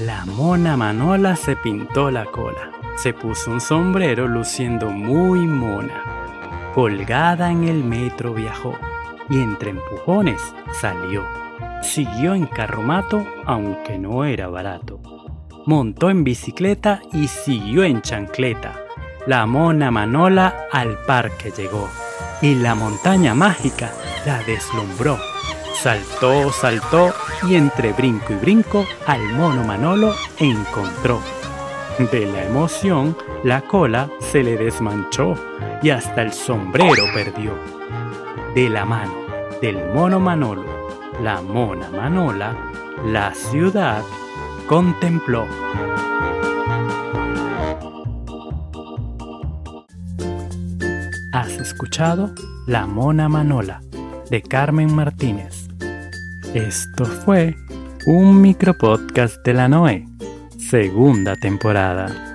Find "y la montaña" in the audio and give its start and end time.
22.40-23.34